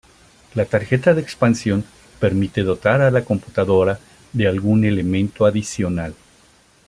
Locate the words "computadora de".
3.23-4.47